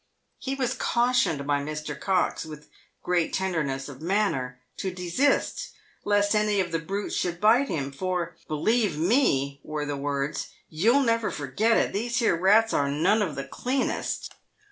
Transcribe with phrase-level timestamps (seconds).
[0.39, 1.93] He was cautioned by Mr.
[1.99, 2.69] Cox, with
[3.03, 8.35] great tenderness of manner, to desist, lest any of the brutes should bite him, for,"
[8.47, 10.47] Believe me," were the words,"
[10.81, 14.33] you'll never forget it; these here rats are none of the cleanest."